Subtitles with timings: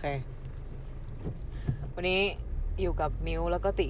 [0.00, 0.04] เค
[1.94, 2.20] วันนี้
[2.80, 3.88] อยู่กับมิวแล้วก็ตี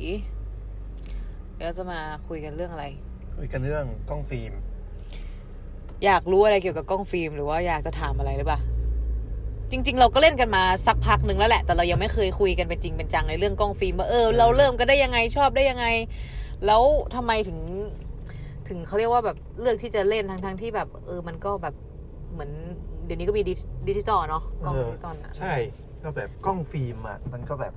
[1.54, 1.98] เดี๋ยวจะมา
[2.28, 2.86] คุยกันเรื่องอะไร
[3.38, 4.52] คุยกันเรื่องกล้องฟิล์ม
[6.04, 8.60] อยากรู้อะไรเกี่ยวกับกล้องฟิล์ม หรือว่าอยากจะถามอะไรหรือเปล่า
[9.70, 15.86] จริง ๆ เราก็เล่นกันมาสักพักหนึ่งแล้วแหละ แต่เรายังไม่เคยคุยกันเป็นจริงเป็นจังในเรื่องกล้องฟิล์มว่าเออ เราเริ่มกันได้ยังไงชอบได้ยังไง
[16.66, 16.82] แล้ว
[17.14, 17.58] ทำไมถึง
[18.68, 21.74] ถึงเขาเรียกว่าแบบเลือกที่จะเล่นทั้งทั้งๆที่แบบ เออมันก็แบบ
[22.32, 22.50] เหมือน
[23.04, 25.54] เดี๋ยวนี้ก็มีดิจิดิจิตอลเนาะกล้องเออดิจิตอลอะใช่
[26.06, 27.74] ก็แบบกล้องฟิล์มอะมันก็แบบ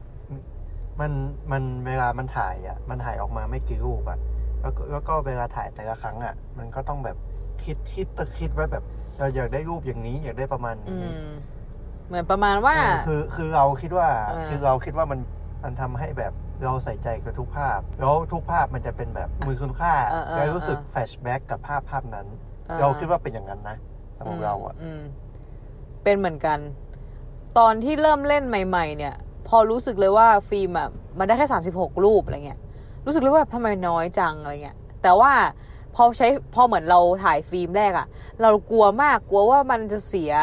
[0.99, 1.11] มัน
[1.51, 4.19] มันเวลามันถ่ายอะ มันถ่ายออกมาไม่กี่รูปอะ
[4.61, 7.17] แล้วก็แล้วก็เวลาถ่ายแต่ละครั้งอะ มันก็ต้องแบบ
[7.63, 8.83] คิดคิดตะคิดไว้แบบ
[9.19, 11.31] เราอยากได้รูปอย่างนี้ อยากได้ประมาณนี้อืม
[12.07, 15.19] เหมือนประมาณว่าเออคือคือเราคิดว่าเออคือเราคิดว่ามัน
[15.63, 16.33] มันทำให้แบบ
[16.63, 22.27] เราใส่ใจกับทุกภาพ แล้วทุกภาพมันจะเป็นแบบมีคุณค่าเออเออแล้วรู้สึกเออ flashback กับภาพภาพนั้น
[22.69, 23.77] ออเราคิดว่าเป็นอย่างนั้นนะ
[24.17, 25.01] สำหรับเราอะมัน
[26.03, 26.59] เป็นเหมือนกัน
[27.57, 29.15] ตอนที่เริ่มเล่นใหม่ ๆ เนี่ย
[29.47, 32.59] พอรู้สึกเลยว่าฟิล์มอะมันได้แค่สามสิบหกรูปอะไรเงี้ย
[33.05, 35.31] รู้สึกเลยว่าทำไมน้อยจังอะไรเงี้ยแต่ว่า
[35.95, 38.07] พอใช้พอเหมือนเราถ่ายฟิล์มแรกอะ
[38.41, 40.33] เรากลัวมากกลัวว่ามันจะเสีย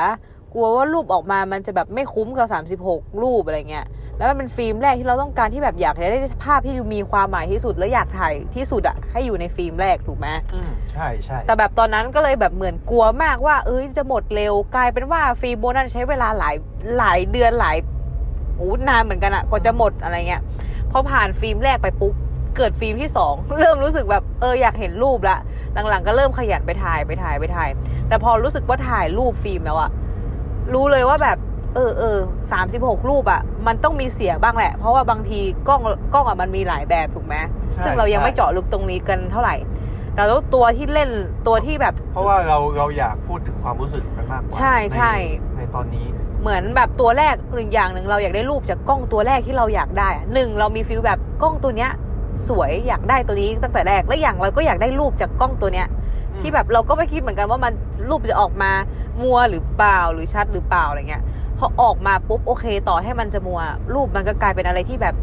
[0.55, 2.47] กลัวว่ารูปออกมามันจะแบบไม่คุ้มกับ
[2.85, 3.87] 36 รูปอะไรเงี้ย
[4.19, 16.55] แล้วมันเป็นฟิล์มแรกที่เราต้องการที่แบบอยากจะได้ภาพที่มีความหมายที่สุดและอยากถ่ายที่สุดอะให้อยู่ในฟิล์มแรกถูกไหมอืมใช่ใช่แต่แบบตอนนั้นก็เลยแบบเหมือนกลัวมากว่า เอ้ยจะหมดเร็วกลายเป็นว่าฟิล์มม้วนนั้นใช้เวลาหลาย
[16.98, 17.77] หลายเดือนหลาย
[18.56, 20.42] โอ้นานเหมือนกันอะกว่าจะหมดอะไรเงี้ย
[20.91, 22.14] พอผ่านฟิล์มแรกไปปุ๊บ
[22.56, 25.39] เกิดฟิล์มที่สองเริ่มรู้สึกแบบเอออยากเห็นรูปละ
[25.89, 27.69] หลังๆ ก็เริ่มขยันไปถ่ายไปถ่ายไปถ่าย
[28.08, 29.91] แต่พอรู้สึกว่าถ่ายรูปฟิล์มแล้วอะ
[30.75, 31.39] รู้เลยว่าแบบ
[31.77, 32.19] เออเออ
[32.53, 35.81] สามสิบหกรูปอะมันต้องมีเสียบ้างแหละ เพราะว่าบางทีกล้อง
[36.15, 37.35] กล้องอะมันมีหลายแบบถูกไหม
[37.73, 39.55] ใช่ซึ่งเรายังใช่ไม่เจาะลึกตรงนี้กันเท่าไหร่
[40.15, 41.11] แต่ว่าตัวที่เล่น
[41.47, 45.13] ตัวที่แบบ เพราะว่าเราเราอยากพูดถึงความรู้สึกมันมากกว่าใช่ใช่
[45.57, 46.07] ในตอนนี้
[46.41, 51.91] เหมือนแบบตัวแรกหนึ่งอย่างหนึ่งเราอยากได้รูปจากกล้องตัวแรกที่เราอยากได้อะหนึ่งเรามีฟิลแบบกล้องตัวเนี้ย
[52.49, 55.89] สวยอยากได้ตัวนี้ตั้งแต่แรกและอย่างเราก็อยากได้รูปจากกล้องตัวเนี้ย
[56.33, 57.73] อืมที่แบบเราก็ไม่คิดเหมือนกันว่ามัน
[58.11, 58.70] รูปจะออกมา
[59.23, 61.23] มัวหรือเปล่าหรือชัดหรือเปล่าอะไรเงี้ย
[61.58, 63.61] พอออกมาปุ๊บโอเค ต่อให้มันจะมัว
[63.94, 65.14] รูปมันก็กลายเป็นอะไรที่แบบ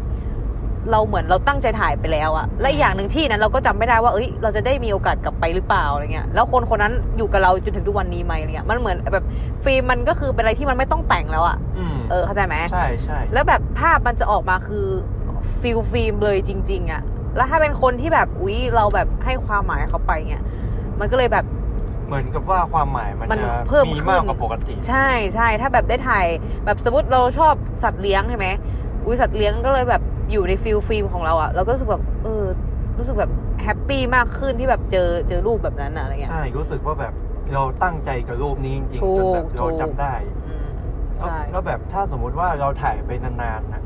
[0.90, 9.24] เราเหมือนเราตั้งใจถ่ายไปแล้วอะและอีกอย่างหนึ่งที่นั้นเราก็จำไม่ได้ว่าเอ้ย เราจะได้มีโอกาสกลับไปหรือเปล่าอะไรเงี้ยแล้วคนคนนั้นอยู่กับเราจนถึงทุกวันนี้ไหมอะไรเงี้ยมันเหมือนแบบ
[9.64, 14.86] ฟิล์มมันก็คือเป็นอะไรที่มันไม่ต้องแต่งแล้วอะอืมเออเข้าใจไหมใช่ใช่แล้วแบบภาพมันจะออกมาคือ
[15.60, 17.02] feel ฟิล์มเลยจริง ๆอะ
[17.36, 20.44] แล้วถ้าเป็นคนที่แบบอุ๊ยเราแบบให้ความหมายเขาไปเงี้ย
[21.00, 21.44] มันก็เลยแบบ
[22.06, 26.26] เหมือนกับว่าความหมายมันมันจะเพิ่มมีขึ้นมากกว่าปกติ ใช่ใช่ถ้าแบบได้ถ่าย
[26.64, 28.46] แบบสมมติเราชอบสัตว์เลี้ยงใช่ไหม
[29.04, 32.44] อุ้ยสัตว์เลี้ยงก็เลยแบบอยู่ในฟิลฟิล์มของเราอะเราก็รู้สึกแบบเออ
[32.98, 33.30] รู้สึกแบบ
[33.62, 37.14] แฮปปี้มากขึ้นที่แบบเจอเจอรูปแบบนั้นอะอะไรเงี้ยใช่รู้สึกว่าแบบ
[37.54, 40.14] เราตั้งใจกับรูปนี้จริงถูๆจนกแบบเราถูกจำได้
[40.46, 40.66] อืม
[41.16, 43.82] ใช่แล้วแบบถ้าสมมุติว่าเราถ่ายไปนานๆนะ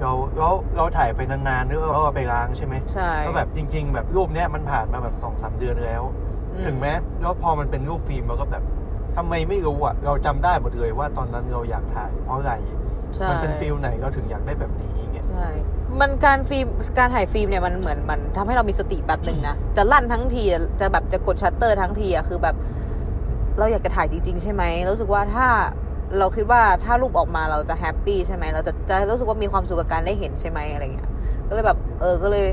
[0.00, 8.62] เราเราเราถ่ายไปนานๆหรือเราเอาไปล้างใช่ไหมใช่แล้วแบบจริง ๆ แบบรูปเนี้ยมันผ่านมาแบบสองสามเดือนแล้วอื ถึงแม้แล้วพอมันเป็นรูปฟิล์มเราก็แบบ
[9.16, 12.52] ทำไมไม่รู้อะ เราจำได้หมดเลยว่าตอนนั้นเราอยากถ่าย เพราะอะไร
[13.16, 15.48] ใช่มันเป็น feel ไหนเราถึงอยากได้แบบนี้อย่างเงี้ยใช่
[16.00, 16.66] มันการฟิล์ม
[16.98, 20.44] การถ่ายฟิล์มเนี่ยมันเหมือนมันทำให้เรามีสติแบบหนึ่งนะจะลั่นทั้งที
[20.80, 22.56] จะแบบจะกดชัตเตอร์ทั้งทีอะคือแบบ
[23.58, 25.46] เราอยากจะถ่ายจริง ๆ ใช่ไหมรู้สึกว่าถ้า
[26.18, 31.08] เราคิดว่าถ้ารูปออกมาเราจะ happy ใช่ไหมเราจะจะรู้สึกว่ามีความสุขกับการได้เห็นใช่ไหมอะไรเงี้ย
[31.48, 32.46] ก็เลยแบบ เออก็เลย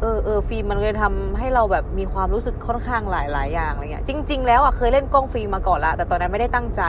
[0.00, 6.82] เออเออฟิล์มมันเลยทำให้เราแบบมีความรู้สึกค่อนข้างหลายหลายอย่างอะไรเงี้ยจริง ๆ แล้วอะเคยเล่นกล้องฟิล์มมาก่อนละแต่ตอนนั้นไม่ได้ตั้งใจ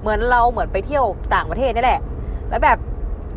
[0.00, 1.04] เหมือนเราเหมือนไปเที่ยว
[1.34, 2.00] ต่างประเทศนี่แหละ
[2.50, 2.78] แล้วแบบ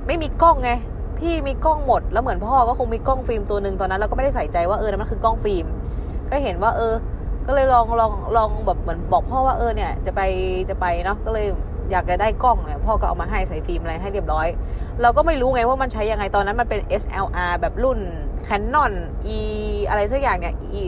[0.08, 0.72] ไม่มีกล้องไง
[1.20, 5.66] พี่มีกล้องหมดแล้วเหมือนพ่อก็คงมีกล้องฟิล์มตัวหนึ่งตอนนั้นเราก็ไม่ได้ใส่ใจว่าเออนั่นมันคือกล้องฟิล์ม
[6.30, 6.94] ก็เห็นว่า เออ
[7.48, 10.22] ก็เลยลองลองลองแบบเหมือนบอกพ่อว่าเออเนี่ย จะไป
[10.70, 11.48] จะไปเนาะก็เลย
[11.92, 14.48] อยากจะได้กล้องเนี่ยพ่อก็เอามาให้ใส่ฟิล์มอะไรให้เรียบร้อย
[15.02, 18.00] เราก็ไม่รู้ไงว่ามันใช้ยังไงตอนนั้นมันเป็น SLR แบบรุ่น
[18.48, 18.94] Canon
[19.38, 19.40] E
[19.90, 20.84] อะไรสักอย่างเนี่ย E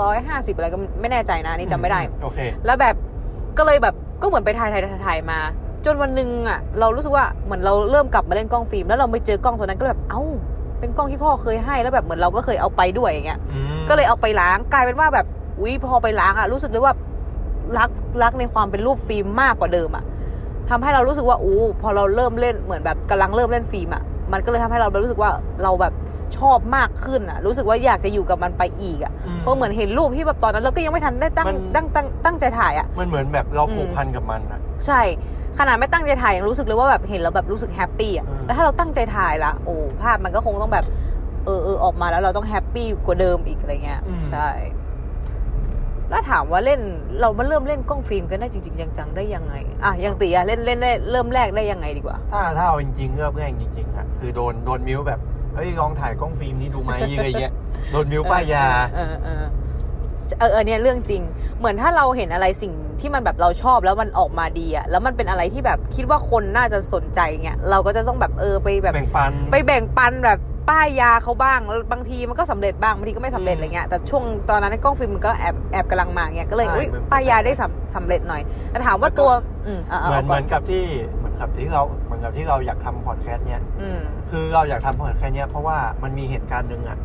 [0.00, 2.94] ร้อยห้าสิบอะไรก็ไม่แน่ใจนะอันนี่จำไม่ได้โอเคแล้วแบบ
[3.58, 5.38] ก็เลยแบบก็เหมือนไปถ่ายถ่ายถ่ายถ่ายมา
[5.84, 10.22] จนวันหนึ่งอะ เรารู้สึกว่าเหมือนเราเริ่มกลับมาเล่นกล้องฟิล์มแล้วเราไปเจอกล้องตัวนั้นก็แบบเอ้า
[10.78, 15.26] เป็นกล้องที่พ่อเคยให้แล้วแบบเหมือนเราก็เคยเอาไปด้วยอย่างเงี้ยอืมก็เลยเอาไปล้างกลายเป็นว่าแบบ
[15.60, 16.94] อุ้ยพอไปล้างอะรู้สึกเลยว่า
[17.78, 17.90] รัก
[18.22, 20.04] รักในความเป็นรูปฟิล์มมากกว่าเดิมอะ
[20.70, 24.02] ทำให้เรารู้สึกว่าอู้พอเราเริ่มเล่นเหมือนแบบกำลังเริ่มเล่นฟิล์มอะ
[24.32, 25.30] มันก็เลยทำให้เรารู้สึกว่า
[25.62, 25.92] เราแบบ
[26.38, 35.00] ชอบมากขึ้นอะ รู้สึกว่าอยากจะอยู่กับมันไปอีกอะอืมเพราะเหมือนเห็นรูปที่แบบตอนนั้นเราก็ยังไม่ทันได้ตั้งมันตั้งตั้งตั้งใจถ่ายอะมันเหมือนแบบเราผูกพันกับมันอะใช่
[35.58, 40.84] ขนาดไม่ตั้งใจถ่ายยังรู้สึกเลยว่าแบบเห็นแล้วแบบรู้สึก happy อะอืมแล้วถ้าเราตั้งใจถ่ายละโอ้ภาพมันก็คงต้องแบบ
[41.44, 44.00] เออเออออกมาแล้วเราต้อง happy กว่าเดิมอีกอะไรเงี้ย
[44.30, 44.48] ใช่
[46.10, 46.80] แล้วถามว่าเล่น
[47.20, 49.54] เรามาเริ่มเล่นกล้องฟิล์มกันได้จริง ๆ จังๆได้ยังไง
[49.84, 55.20] อะอยังตีอะเล่นเล่นได้เริ่มแรกได้ยังไงดีกว่า ถ้าถ้าเอาจริงๆเงือบแรกจริงๆอะคือโดนโดนมิวแบบ
[55.54, 57.52] เฮ้ยลองถ่ายกล้องฟิล์มนี้ดูไหมอะไรเงี้ย
[57.90, 58.64] โดนมิวป้ายยา
[58.94, 59.44] เออเออ
[60.38, 61.22] เออเออเนี่ยเรื่องจริง
[61.58, 79.30] เหมือนถ้าเราเห็นอะไรสิ่งที่มันแบบเราชอบแล้วมันออกมาดีอะแล้วมันเป็นอะไรที่แบบคิดว่าคนน่าจะสนใจเงี้ยเราก็จะต้องแบบเออไปแบบแบ่งปันไปแบ่งปันแบบ ป้ายยาเขาบ้างแล้วบางทีมันก็สำเร็จบ้างบางทีก็ไม่สำเร็จอะไรเงี้ยแต่ช่วงตอนนั้นกล้องฟิล์มมันก็แอบแอบกำลังมาเงี้ยก็เลยใช่อุ้ยมันป้ายยาได้สำสำเร็จหน่อยแต่ถามว่าตัว
[79.66, 80.84] อืมเอาเอาเหมือนเอาเหก่อมือนนกับที่
[81.18, 86.98] เหมือนกับที่เราเหมือนกับที่เราอยากทำพอดแคสต์เนี้ยอืมคือเราอยากทำพอดแคสต์เนี้ยเพราะว่ามันมีเหตุการณ์หนึ่งอะ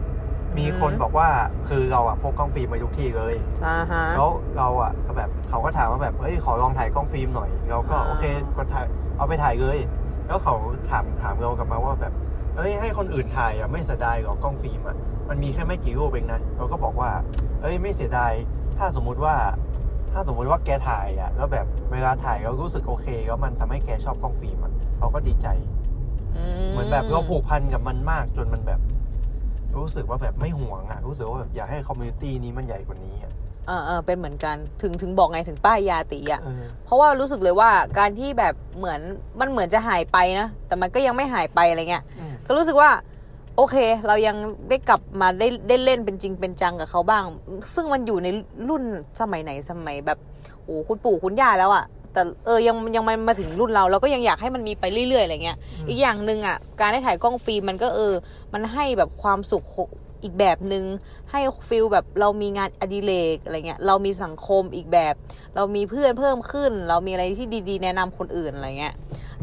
[0.57, 1.27] มีคนบอกว่า
[1.69, 3.35] คือเราอะพกกล้องฟิล์มไปทุกที่เลย
[3.65, 8.23] อ่าฮะแล้วเราอะก็แบบเขาก็ถามว่าแบบเฮ้ยขอลองถ่ายกล้องฟิล์มหน่อย เราก็อ่าโอเค
[8.57, 8.85] ก็ถ่าย
[9.17, 9.77] เอาไปถ่ายเลย
[10.27, 10.55] แล้วเขา
[10.89, 12.13] ถามถามเรากลับมาว่าแบบ
[12.55, 14.97] เฮ้ยให้คนอื่นถ่ายอะไม่เสียดายหรอกล้องฟิล์มอะ
[15.29, 17.11] มันมีแค่ไม่กี่รูปเองนะเราก็บอกว่า
[17.61, 18.31] เอ้ยไม่เสียดาย
[18.77, 19.35] ถ้าสมมุติว่า
[20.13, 25.47] ถ้าสมมุติว่าแกถ่ายอะแล้วแบบเวลาถ่ายเรารู้สึกโอเคแล้วมันทำให้แกชอบกล้องฟิล์มอะเราก็ดีใจ
[26.71, 28.79] เหมือนแบบเราผูกพันกับมันมากจนมันแบบ
[29.77, 33.31] รู้สึกว่าแบบไม่ห่วงอะรู้สึกว่าแบบอยากให้ community นี้มันใหญ่กว่านี้อะ
[33.67, 37.69] เออเออเป็นเหมือนกันถึงถึงบอกไงถึงป้ายยาดีอะเออเพราะว่ารู้สึกเลยว่า
[37.99, 38.99] การที่แบบเหมือน
[39.39, 42.91] มันเหมือนจะหายไปนะแต่มันก็ยังไม่หายไปอะไรเงี้ยอืม ก็รู้สึกว่า
[43.57, 43.75] โอเค
[44.07, 44.37] เรายัง
[44.69, 47.23] ได้กลับมาได้ได้เล่นเป็นจริงเป็นจังกับเขาบ้าง
[47.73, 48.27] ซึ่งมันอยู่ใน
[48.69, 48.83] รุ่น
[49.21, 50.17] สมัยไหนสมัยแบบ
[50.63, 55.57] โอ้คุณปู่คุณย่าแล้วอะแต่เออยังยังมันมาถึงรุ่นเราเราก็ยังอยากให้มันมีไปเรื่อยๆอะไรเงี้ย
[55.89, 58.13] อีกอย่างหนึ่งอะการได้ถ่ายกล้องฟิล์มมันก็เออ
[58.53, 59.63] มันให้แบบความสุข
[60.23, 60.85] อีกแบบหนึ่ง
[61.31, 61.39] ให้
[61.69, 65.13] feel แบบเรามีงานอดิเรกอะไรเงี้ยเรามีสังคมอีกแบบ
[65.55, 68.93] เรามีเพื่อนเพิ่มขึ้น เรามีอะไรที่ดีๆ แนะนำคนอื่นอะไรเงี้ย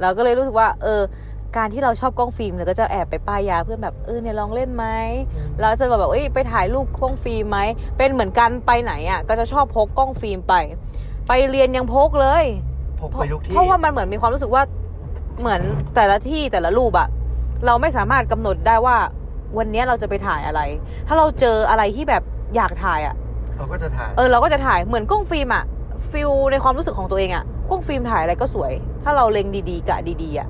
[0.00, 1.02] เราก็เลยรู้สึกว่า เออ
[1.56, 4.84] การที่เราชอบกล้องฟิล์มเราก็จะแอบไปป้ายยาเพื่อนแบบเออเนี่ยลองเล่นไหม
[5.60, 7.58] เราจะแบบเอ้ยไปถ่ายรูปกล้องฟิล์มไหม
[7.98, 10.54] เป็นเหมือนกันไปไหนอะก็จะชอบพกกล้องฟิล์มไป
[11.28, 12.44] ไปเรียนยังพกเลย
[13.00, 14.62] พกเพไปราะทุกที่เพราะว่ามันเหมือนมีความรู้สึกว่า
[15.40, 15.60] เหมือน
[15.94, 17.08] แต่ละที่แต่ละรูปอะ
[17.66, 18.96] เราไม่สามารถกำหนดได้ว่า
[19.58, 20.60] วันเนี้ยเราจะไปถ่ายอะไร
[21.06, 22.22] ถ้าเราเจออะไรที่แบบ
[22.56, 23.14] อยากถ่ายอะ
[23.58, 25.64] เราก็จะถ่ายเออเราก็จะถ่ายเหมือนกล้องฟิล์มอะ
[26.10, 28.72] feel ในความรู้สึกของตัวเองอะกล้องฟิล์มถ่ายอะไรก็สวย
[29.04, 30.48] ถ้าเราเล็งดีๆกะดีๆอะ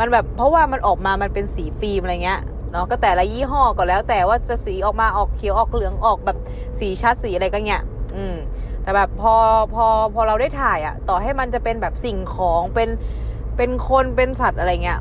[0.00, 2.40] มันแบบเพราะว่ามันออกมามันเป็นสีฟิล์มอะไรเงี้ย
[2.72, 6.36] เนาะก็แต่ละยี่ห้อก็แล้ว แต่ว่าจะสีออกมาออกเขียวออกเหลืองออกแบบ
[6.80, 7.82] สีชัดสีอะไรก็เงี้ย
[8.16, 8.36] อืม
[8.82, 9.34] แต่แบบพอ
[9.74, 12.88] พอพอเราได้ถ่ายอะต่อให้มันจะเป็นแบบสิ่งของเป็น
[13.56, 14.98] เป็นคนเป็นสัตว์อะไรเงี้ย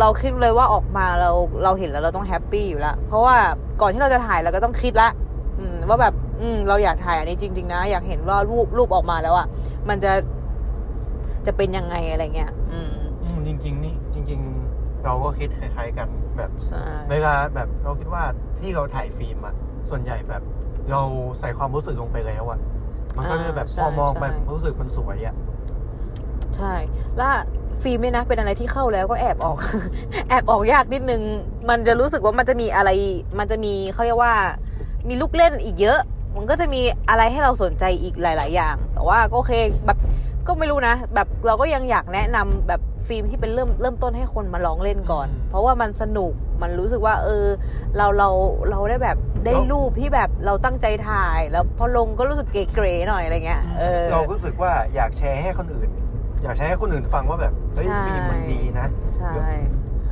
[0.00, 1.30] เราคิดเลยว่าออกมาเรา
[1.64, 3.36] เราเห็นแล้วเราต้อง happy อยู่แล้วเพราะว่า
[3.80, 5.08] ก่อนที่เราจะถ่ายเราก็ต้องคิดละ
[5.58, 9.46] อืมว่าแบบอืมเราอยากถ่ายอันนี้จริง ๆ นะ อยากเห็นว่ารูปรูปออกมาแล้วอะ
[9.88, 10.12] มันจะ
[11.46, 12.99] จะเป็นยังไงอะไรเงี้ย อืม
[13.50, 14.40] จริง ๆ นี่จริง
[14.72, 18.24] ๆ เราก็คิดคล้าย ๆ กันแบบใช่เวลาแบบเราคิดว่า
[18.58, 19.54] ที่เราถ่ายฟิล์มอะ
[19.88, 20.42] ส่วนใหญ่แบบ
[20.90, 21.02] เรา
[21.40, 22.58] ใส่ความรู้สึกลงไปแล้วอะ
[23.16, 25.34] มันก็จะแบบพอมองแบบรู้สึกมันสวยอะ
[26.56, 26.74] ใช่
[27.16, 27.34] แล้ว
[27.82, 29.58] ฟิล์มเนี่ยนะเป็นอะไรที่เข้าแล้วก็แอบออก
[30.28, 31.22] แอบออกยากนิดนึง
[31.68, 32.90] มันจะรู้สึกว่ามันจะมีอะไร
[33.38, 34.34] มันจะมีเขาเรียกว่า
[35.08, 35.98] มีลูกเล่นอีกเยอะ
[36.36, 39.52] มันก็จะมีอะไรให้เราสนใจอีกหลาย ๆ อย่าง แต่ว่าก็โอเค
[39.86, 39.98] แบบ
[40.46, 42.80] ก็ไม่รู้นะ แบบเราก็ยังอยากแนะนำแบบ
[43.10, 47.46] ฟิล์มที่เป็นเริ่มเริ่มต้นให้คนมาลองเล่นก่อนอืมเพราะว่ามันสนุกมันรู้สึกว่า เออ
[47.96, 48.28] เราเรา
[48.70, 55.88] เราได้แบบได้แล้วรูปที่แบบเราตั้งใจถ่าย แล้วพอลงก็รู้สึกเก๋ๆหน่อยอะไรเงี้ยเออเรารู้สึกว่าอยากแชร์ให้คนอื่น
[56.42, 58.86] อยากแชร์ให้คนอื่นฟังว่าแบบเฮ้ยใช่ฟิล์มมันดีนะ
[59.16, 59.32] ใช่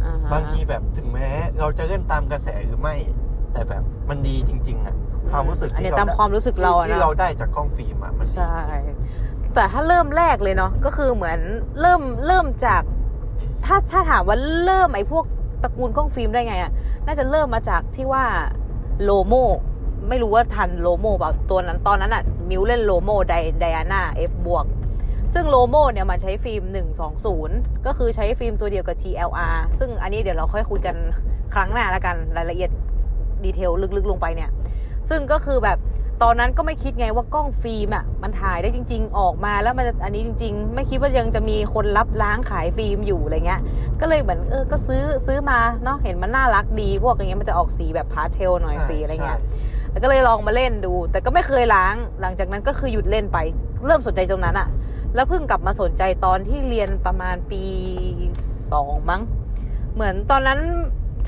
[0.05, 2.95] อ่ฮะบางทีแบบถึงแม้ เราจะเล่นตามกระแสหรือไม่
[3.53, 4.97] แต่แบบมันดีจริง ๆอะ
[5.31, 8.55] ความรู้สึกอันนี้ที่ตามได้ความรู้สึกเราอะที่นะเราได้จากกล้องฟิล์มอะมันดีใช่
[9.55, 11.39] แต่ถ้าเริ่มแรกเลยเนาะก็คือเหมือน
[11.81, 12.83] เริ่มเริ่มจาก
[13.65, 15.25] ถ้าถ้าถามว่าเริ่มไอ้พวก
[15.63, 16.71] ตระกูลกล้องฟิล์มได้ไงอะ
[17.07, 18.25] น่าจะเริ่มมาจากที่ว่า
[19.05, 19.35] Lomo
[20.09, 24.67] ไม่รู้ว่าทัน Lomo เปล่าตัวนั้นตอนนั้นอะมิวเล่นโลโมไดไดอาน่า F บวก
[25.35, 26.63] ซึ่งโลโมเนี่ยมันใช้ฟิล์ม
[27.25, 30.97] 120 ก็คือใช้ฟิล์มตัวเดียวกับ TLR ซึ่งอันนี้เดี๋ยวเราค่อยคุยกัน
[31.55, 32.71] ครั้งหน้าละกันรายละเอียด
[33.45, 34.51] detail ลึกๆลงไปเนี่ย
[35.09, 35.79] ซึ่งก็คือแบบ
[36.23, 43.61] ตอนนั้นก็ไม่คิดไงว่ากล้องฟิล์มอะมันถ่ายได้จริง ๆ ออกมาแล้วมันจะอันนี้จริง ๆ ไม่คิดว่ายังจะมีคนรับล้างขายฟิล์มอยู่อะไรเงี้ย
[44.01, 53.39] ก็เลยเหมือนเออก็ซื้อซื้อมาเนาะเห็นมันน่ารักดี พวกอย่างเงี้ยมันจะออกสีแบบพาสเทลหน่อยใช่สีอะไรเงี้ยใช่แล้วก็เลยลองมาเล่นดู แต่ก็ไม่เคยล้างหลังจากนั้นก็คือหยุดเล่นไป
[53.87, 54.69] เริ่มสนใจตรงนั้นอะ
[55.15, 57.63] แล้วเพิ่งกลับมาสนใจตอนที่เรียนประมาณปี
[58.73, 59.23] สองมั้ง
[59.95, 60.61] เหมือนตอนนั้น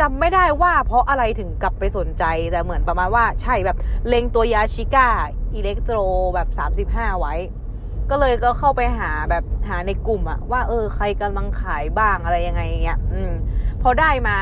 [0.00, 3.76] จำไม่ได้ว่าเพราะอะไรถึงกลับไปสนใจ แต่เหมือนประมาณว่าใช่แบบ
[4.08, 5.08] เล็งตัวยาชิก้า
[5.54, 5.98] อิเล็กโทร
[6.34, 6.48] แบบ
[6.94, 7.34] 35 ไว้
[8.10, 13.32] ก็เลยก็เข้าไปหาแบบหาในกลุ่มอะว่าเออใครกำลังขายบ้างอะไรยังไงเงี้ยอืม
[13.82, 14.38] พอได้มา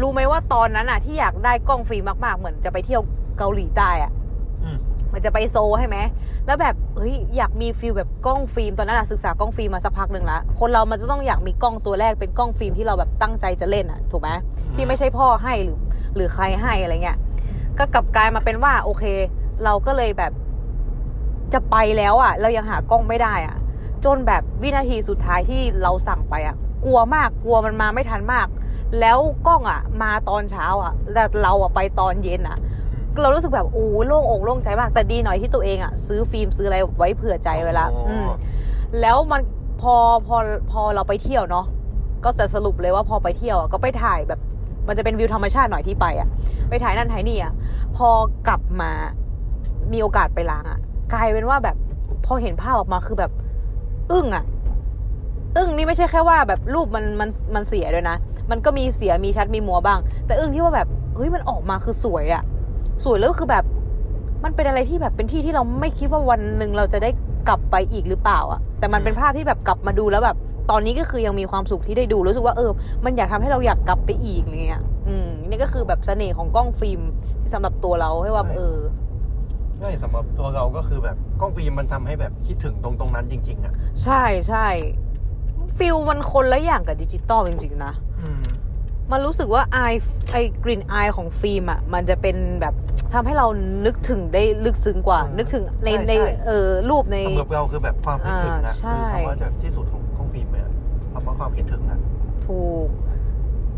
[0.00, 3.02] รู้ไหมว่าตอนนั้นอะที่อยากได้กล้องฟิล์มมากๆ เหมือนจะไปเที่ยว
[3.38, 4.12] เกาหลีใต้อะ
[5.14, 5.98] มันจะไปโซลใช่ไหม
[6.46, 14.30] แล้วแบบเฮ้ยอยากมี feel แบบกล้องฟิล์มตอนนั้นอะศึกษากล้องฟิล์มมาสักพักหนึ่งละคนเรามันจะต้องอยากมีกล้องตัวแรกเป็นกล้องฟิล์มที่เราแบบตั้งใจจะเล่นอะถูกไหม
[14.74, 15.78] ที่ไม่ใช่พ่อให้หรือ
[16.14, 17.18] หรือใครให้อะไรเงี้ย
[17.78, 19.04] ก็กลับกลายมาเป็นว่าโอเค
[19.64, 20.32] เราก็เลยแบบ
[21.52, 23.56] จะไปแล้วอะเรายังหากล้องไม่ได้อะ
[24.04, 28.46] จนแบบวินาทีสุดท้ายที่เราสั่งไปอะกลัวมากกลัวมันมาไม่ทันมาก
[29.00, 32.58] แล้วกล้องอะมาตอนเช้าอะแต่เราอะไปตอนเย็นอะ
[33.22, 38.28] เรารู้สึกแบบโอ้โล่งอกโล่งใจมาก แต่ดีหน่อยที่ตัวเองอะซื้อฟิล์มซื้ออะไรไว้เผื่อใจไว้ละอ๋ออืม
[39.00, 39.40] แล้วมัน
[39.80, 39.94] พอ
[40.26, 40.36] พอ
[40.70, 41.66] พอเราไปเที่ยวเนาะ
[42.24, 44.40] ก็จะสรุปเลยว่าพอไปเที่ยวอะก็ไปถ่ายแบบ
[44.88, 46.28] มันจะเป็นวิวธรรมชาติหน่อยที่ไปอะ
[46.68, 47.52] ไปถ่ายนั่นถ่ายนี่อะ
[47.96, 48.08] พอ
[48.48, 48.90] กลับมา
[49.92, 50.78] มีโอกาสไปล้างอะ
[51.12, 51.76] กลายเป็นว่าแบบ
[52.26, 53.30] พอเห็นภาพออกมาคือแบบ
[54.12, 54.44] อึ้งอะ
[55.56, 58.16] อึ้งนี่ไม่ใช่แค่ว่าแบบรูปมันมันมันเสียด้วยนะ
[58.50, 62.42] มันก็มีเสียมีชัดมีมัวบ้าง แต่อึ้งที่ว่าแบบเฮ้ยมันออกมาคือสวยอะ
[63.04, 63.64] สวยแล้วคือแบบ
[64.44, 67.10] มันเป็นอะไรที่แบบเป็นที่ที่เราไม่คิดว่าวันหนึ่งเราจะได้
[67.48, 70.36] กลับไปอีกหรือเปล่าอะแต่มันเป็นภาพที่แบบกลับมาดูแล้วแบบ
[70.70, 72.70] ตอนนี้ก็คือยังมีความสุขที่ได้ดูรู้สึกว่าเออ
[73.04, 77.00] มันอยากทำให้เราอยากกลับไปอีกอะไรเงี้ยอืมนี่ก็คือแบบเสน่ห์ของกล้องฟิล์ม
[77.42, 78.78] ที่สำหรับตัวเราให้ว่าเออ
[79.78, 84.66] ใช่สำหรับตัวเราก็คือแบบกล้องฟิล์มมันทำให้แบบคิดถึงตรงตรงนั้นจริง ๆอะใช่ใช่
[85.78, 88.13] feel มันคนละอย่างกับดิจิตอลจริงๆนะอื
[89.14, 89.78] มมันรู้สึกว่าไอ้
[90.32, 92.74] ไอ้กลิ่นอายของฟิล์มอะมันจะเป็นแบบ
[93.14, 93.46] ทำให้เรา
[93.86, 96.12] นึกถึงได้ลึกซึ้งกว่า นึกถึงในใน
[96.46, 100.72] เออรูปในสำหรับเราคือแบบความคิดถึงนะอ่าใช่คือคำว่าแบบที่สุดของกล้องฟิล์มเลยอะ
[101.12, 101.98] คำว่าความคิดถึงอะ
[102.46, 102.88] ถูก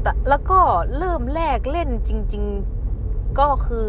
[0.02, 0.58] แต่แล้วก็
[0.98, 2.44] เริ่มแรกเล่นจริง
[2.90, 3.88] ๆ ก็คือ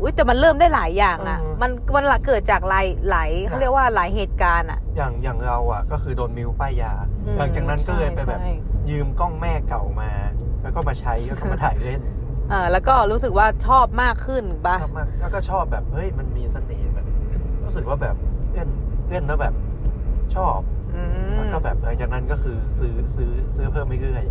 [0.00, 6.92] อุ้ยแต่มันเริ่มได้หลายอย่างนะมันมันละเกิดจากหลายหลายเขาเรียกว่าหลายเหตุการณ์อะ อย่างอย่างเราอะ ก็คือโดนมิวป้ายยา
[7.26, 8.52] อืมหลังจากนั้นก็เลยไปแบบใช่
[8.90, 10.10] ยืมกล้องแม่เก่ามา
[10.68, 12.00] แล้วก็มาใช้แล้วก็มาถ่ายเล่น
[12.50, 17.06] เออแล้วก็รู้สึกว่าชอบมากขึ้นปะชอบมากแล้วก็ชอบแบบเฮ้ยมันมีเสน่ห์แบบ
[17.64, 18.16] รู้สึกว่าแบบ
[18.52, 18.68] เล่น
[19.10, 19.54] เล่นแล้วแบบ
[20.34, 20.58] ชอบ
[20.94, 24.24] อืมแล้วก็แบบหลังจากนั้นก็คือซื้อซื้อซื้อเพิ่มไม่เรื่อย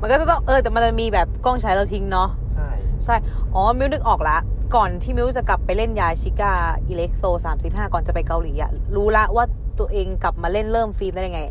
[0.00, 2.68] มันก็จะต้องเออแต่มันจะมีแบบกล้องใช้เราทิ้งเนาะใช่
[3.04, 3.16] ใช่
[3.54, 4.38] อ๋อมิวนึกออกละ
[4.74, 6.52] ก่อนที่มิวจะกลับไปเล่นยาชิก้า
[6.88, 7.24] อิเล็กโซ
[7.58, 9.44] 35ก่อนจะไปเกาหลีอะรู้ละว่า
[9.78, 11.42] ตัวเองกลับมาเล่นเริ่มฟิล์มได้ยังไง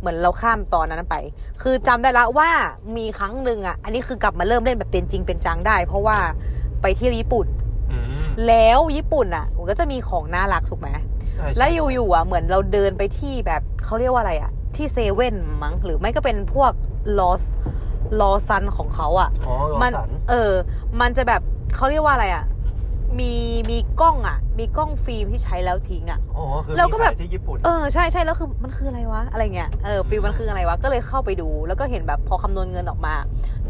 [0.00, 1.16] เหมือนเราข้ามตอนนั้นไป
[1.62, 2.50] คือจำได้ละว่า
[2.96, 6.18] มีครั้งหนึ่งอะอันนี้คือกลับมาเริ่มเล่นแบบเป็นจริงเป็นจังได้ เพราะว่า
[6.82, 7.46] ไปเที่ยวญี่ปุ่น
[7.92, 10.88] อืมแล้วญี่ปุ่นอะมันก็จะมีของน่ารักถูกไหม
[11.34, 16.72] ใช่ใช่แล้วอยู่ๆอะเหมือนเราเดินไปที่แบบเขาเรียกว่าอะไรอะ ที่เซเว่นมั้งหรือไม่ก็เป็นพวก
[17.18, 17.42] ลอส
[18.20, 20.52] ลอว์สันของเขาอะอ๋อลอว์สัน เออ
[21.00, 21.42] มันจะแบบ
[21.74, 22.44] เขาเรียกว่าอะไรอะ
[23.18, 23.32] มี
[23.70, 33.14] มีกล้องอะ มีกล้องฟิล์มที่ใช้แล้วทิ้งอะอ๋อคือเราก็แบบมีขายที่ญี่ปุ่นเออใช่ใช่แล้วคือมันคืออะไรวะอะไรเงี้ยเออฟิล์มมันคืออะไรวะก็เลยเข้าไปดู แล้วก็เห็นแบบพอคำนวณเงินออกมา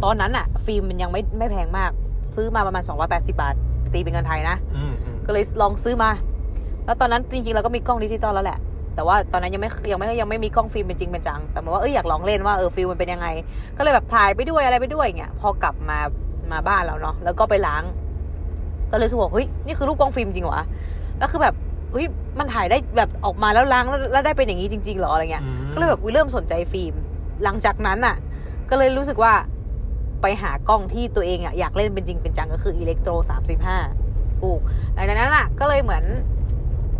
[0.04, 1.90] ตอนนั้นอะ ฟิล์มมันยังไม่ไม่แพงมาก
[2.36, 3.54] ซื้อมาประมาณ 280 บาท
[3.92, 6.10] ตีเป็นเงินไทยนะอืมอืมก็เลยลองซื้อมา
[6.84, 8.58] แล้วตอนนั้นจริงๆเราก็มีกล้องดิจิตอลแล้วแหละ
[8.94, 13.26] แต่ว่าตอนนั้นยังไม่ยังไม่ยังไม่มีกล้องฟิล์มเป็นจริงเป็นจัง แต่เหมือนว่าเอออยากลองเล่นว่าเออฟิล์มมันเป็นยังไง
[13.78, 15.98] ก็เลยแบบถ่ายไปด้วยอะไรไปด้วยอย่างเงี้ยพอกลับมา
[16.52, 17.82] มาบ้านเราเนาะแล้วก็ไปล้าง
[18.92, 20.64] ก็เลยรู้สึกว่าเฮ้ยนี่คือรูปกล้องฟิล์มจริงเหรอวะ
[21.18, 21.54] แล้วคือแบบ
[21.92, 22.06] เฮ้ย
[22.38, 26.94] มันถ่ายได้แบบออกมาแล้วล้างแล้วแล้วได้เป็นอย่างนี้จริงๆเหรออะไรเงี้ยอืมก็เลยแบบอุ๊ยเริ่มสนใจฟิล์ม
[27.44, 28.16] หลังจากนั้นอะ
[28.70, 29.32] ก็เลยรู้สึกว่า
[30.22, 33.78] ไปหากล้องที่ตัวเองอะอยากเล่นเป็นจริงเป็นจังก็คืออิเล็กโทรสามสิบห้า
[34.40, 34.60] ถูก
[34.94, 36.04] หลังจากนั้นอะ ก็เลยเหมือน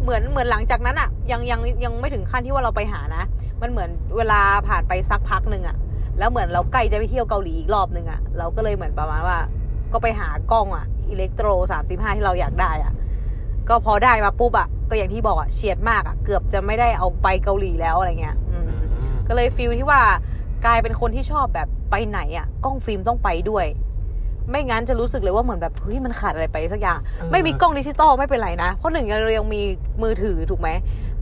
[0.03, 3.25] เหมือนเหมือนหลังจากนั้นอะ ยังยังยังไม่ถึงขั้นที่ว่าเราไปหานะ
[3.63, 5.77] มันเหมือนเวลาผ่านไปสักพักหนึ่งอะ
[6.19, 9.39] แล้วเหมือนเราใกล้จะไปเที่ยวเกาหลีอีกรอบหนึ่งอะเราก็เลยเหมือนประมาณว่า
[9.93, 12.93] ก็ไปหากล้องอะอิเล็กโทรสามสิบห้าที่เราอยากได้อะ
[13.69, 18.71] ก็พอได้มาปุ๊บอะก็อย่างที่บอกอะเฉียดมากอะเกือบจะไม่ได้เอาไปเกาหลีแล้วอะไรเงี้ยอืมอ
[19.05, 20.01] อืมก็เลย feel ที่ว่า
[20.65, 23.67] กลายเป็นคนที่ชอบแบบไปไหนอะกล้องฟิล์มต้องไปด้วย
[24.51, 29.63] ไม่งั้นจะรู้สึกเลยว่าเหมือนแบบเฮ้ยมันขาดอะไรไปสักอย่างเออไม่มีกล้องดิจิตอลไม่เป็นไรนะ เพราะหนึ่งเรายังมี
[30.03, 30.69] มือถือถูกไหม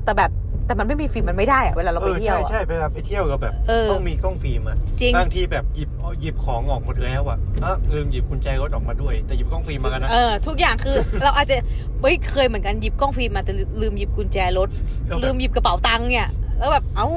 [0.04, 0.30] แต่แบบ
[0.68, 5.88] แต่มันไม่มีฟิล์มมันไม่ได้อะเวลาเราไปเที่ยวอออะใช่ใช่เวลาไปเที่ยวก็แบบเออต้องมีกล้องฟิล์มอะจริงบางทีแบบหยิบ
[6.20, 11.56] หยิบของออกหมดแล้วอะเออลืมหยิบกุญแจรถออกมาด้วย แต่หยิบกล้องฟิล์มมากันนะเออทุกอย่างคือเราอาจจะ
[12.00, 14.68] เฮ้ยเคยเหมือนกันหยิบกล้องฟิล์มมาแต่ลืมหยิบกุญแจรถ
[15.06, 17.08] แล้วแบบลืมหยิบกระเป๋าตังค์เนี่ยแล้วแบบเอ้า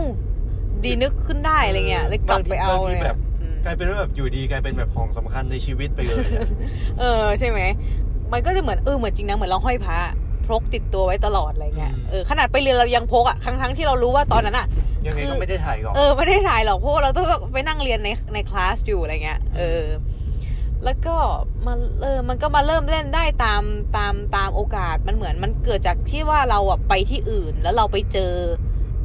[0.84, 6.48] ดีนึกขึ้นได้อะไรเงี้ยเลยกลับไปเอาบางทีเลยแบบอืมกลายเป็นว่าแบบอยู่ดีกลายเป็นแบบของสำคัญในชีวิตไปเลยอะ
[7.00, 7.60] เออใช่ไหม
[8.32, 9.98] มันก็จะเหมือนเออเหมือนจริงนะเหมือนเราห้อยพระ
[10.48, 14.68] พกติดตัวไว้ตลอดอะไรเงี้ยอืมเออขนาดไปเรียนเรายังพกอะทั้งทั้งๆที่เรารู้ว่าตอนนั้นอะ
[15.06, 19.86] ยังไงคือก็ไม่ได้ถ่ายหรอก เออไม่ได้ถ่ายหรอกเพราะว่าเราต้องไปนั่งเรียนในในคลาสอยู่อะไรเงี้ย เออ
[20.86, 21.16] แล้วก็
[21.66, 23.64] มันเออมันก็มาเริ่มเล่นได้ตาม
[23.98, 28.36] ตามตามโอกาสมันเหมือนมันเกิดจากที่ว่าเราอะไปที่อื่นแล้วเราไปเจอ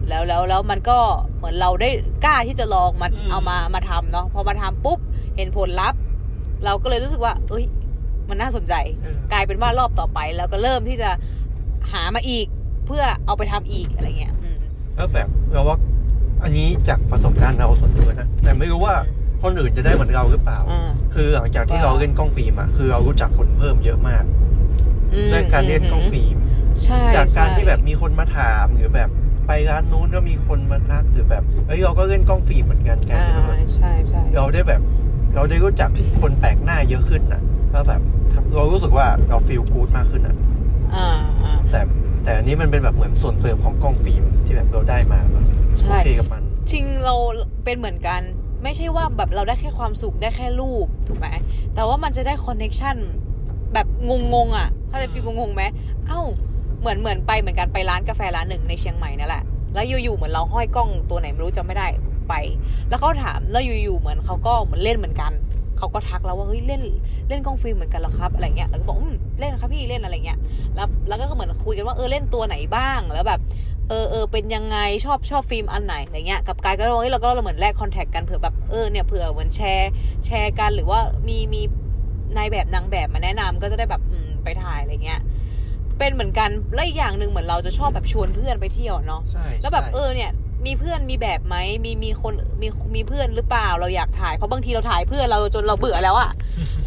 [0.08, 0.98] แล้วแล้วแล้วมันก็
[1.36, 1.90] เหมือนเราได้
[2.24, 4.98] กล้าที่จะลองมาเอามามาทำเนาะพอมาทำปุ๊บ
[5.36, 6.00] เห็นผลลัพธ์
[6.64, 7.64] เราก็เลยรู้สึกว่า เอ้ย
[8.28, 11.10] มันน่าสนใจเออกลายเป็นว่ารอบต่อไปแล้วก็เริ่มที่จะ
[11.92, 12.46] หามาอีก
[12.86, 14.56] เพื่อเอาไปทำอีกอะไรเงี้ยอืม
[14.96, 15.76] แล้วแบบเราว่า
[16.42, 18.94] อันนี้จากประสบการณ์เราส่วนตัวนะแต่ไม่รู้ว่า
[19.42, 24.24] คนอื่นจะได้เหมือนเราหรือเปล่าอ่าคือหลังจากที่ว่าเราเล่นกล้องฟิล์มอะคือเรารู้จักคนเพิ่มเยอะมาก
[25.14, 26.36] อืมด้วยการเล่นกล้องฟิล์ม
[26.82, 29.08] ใช่จากการใช่ที่แบบมีคนมาถามหรือแบบ
[29.46, 34.80] ไปร้านนู้นก็มีคนมาทักหรือแบบเอ้ยเราก็เล่นกล้องฟิล์มเหมือนกันกลายอ่าเป็นว่าใช่ใช่เราได้แบบ
[35.34, 35.90] เราได้รู้จัก
[36.20, 37.42] คนแปลกหน้าเยอะขึ้นนะ
[37.72, 38.00] แล้วแบบ
[38.54, 40.36] เรารู้สึกว่าเราฟีลกู๊ดมากขึ้นอะ
[40.94, 41.08] อ่า
[41.44, 41.80] อ่าแต่
[42.24, 45.42] แต่อันนี้มันเป็นแบบเหมือนส่วนเสริมของกล้องฟิล์มที่แบบเราได้มาเรา
[45.80, 47.14] ใช่โอเคกับมัน จริงเรา
[47.64, 48.20] เป็นเหมือนกัน
[48.62, 51.28] ไม่ใช่ว่าแบบเราได้แค่ความสุขได้แค่รูปถูกไหม
[51.74, 52.96] แต่ว่ามันจะได้ connection
[53.74, 53.86] แบบ
[54.34, 55.62] งงๆอะเข้าใจ feel งงๆไหม
[56.06, 56.20] เอ้า
[56.80, 59.42] เหมือนเหมือนไปเหมือนกันไปร้านกาแฟร้านหนึ่งในเชียงใหม่นั่นแหละ
[59.74, 61.86] แล้วอยู่ๆเหมือนเราห้อยกล้องตัวไหนไม่รู้จำไม่ได้
[62.28, 62.34] ไป
[62.88, 65.32] แล้วเขาถามแล้วอยู่ๆเหมือนเขาก็เหมือนเล่นเหมือนกัน
[65.78, 66.82] เขาก็ทักเราว่าเฮ้ยเล่น
[67.28, 70.38] เล่นกล้องฟิล์มเหมือนกันเหรอครับอะไรเงี้ยแล้วก็บอกอืมเล่นครับพี่เล่นอะไรเงี้ย
[70.74, 73.40] แล้วแล้วก็เหมือนคุยกันว่าเออเล่นตัวไหนบ้างแล้วแบบ
[73.88, 79.90] เออเออเป็นยังไงชอบชอบฟิล์มอันไหนอะไรเงี้ยกับกายก็เลยเฮ้ยเราก็เหมือนแลก contact กันเผื่อแบบเออเนี่ยเผื่อเหมือนแชร์
[80.26, 81.62] แชร์กันหรือว่ามีมี
[82.36, 85.20] นายแบบนางแบบมาแนะนำก็จะได้แบบอืมไปถ่ายอะไรเงี้ย
[85.98, 90.30] เป็นเหมือนกันและอีกอย่างหนึ่งเหมือนเราจะชอบแบบชวนเพื่อนไปเที่ยวเนาะใช่แล้วแบบใช่เออเนี่ย
[90.66, 96.30] มีเพื่อนมีแบบไหมมีมีคนมีมีเพื่อนหรือเปล่าเราอยากถ่ายเพราะบางทีเราถ่ายเพื่อนเราจนเราเบื่อแล้วอะ่ะ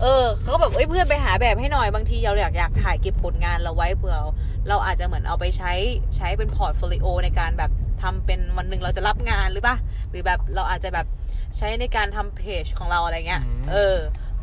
[0.01, 4.17] เออเขาก็แบบเอ้ยเพื่อนไปหาแบบให้หน่อยบางทีเราอยากอยากถ่ายเก็บผลงานเราไว้เผื่อ
[4.69, 5.71] เราอาจจะเหมือนเอาไปใช้
[6.17, 7.71] ใช้เป็น portfolio ในการแบบ
[8.01, 9.75] ทำเป็นวันหนึ่งเราจะรับงานหรือปะ
[10.09, 11.05] หรือแบบเราอาจจะแบบ
[11.57, 13.98] ใช้ในการทำเพจของเราอะไรเงี้ย เออ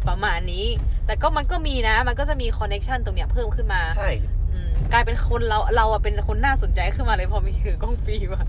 [0.08, 0.66] ประมาณนี้
[1.06, 4.10] แต่ก็มันก็มีนะ มันก็จะมี connection ตรงเนี้ยเพิ่มขึ้นมา ใช่
[4.52, 8.46] อืมกลายเป็นคนเราเราอะเป็นคนน่าสนใจขึ้นมาเลยพอมีถือกล้องฟิล์มอะ